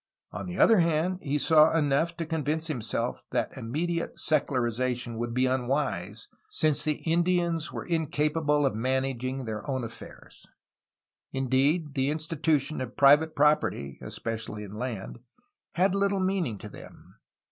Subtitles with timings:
[0.31, 5.31] On the other hand he saw enough to con vince himself that immediate secularization would
[5.31, 10.47] be un wise, since the Indians were incapable of managing their own affairs.
[11.31, 15.19] Indeed, the institution of private property (especially in land)
[15.73, 17.19] had little meaning to them.